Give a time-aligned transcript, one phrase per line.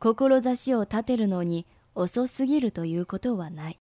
[0.00, 3.78] 志を立てるのに遅すぎるということはない。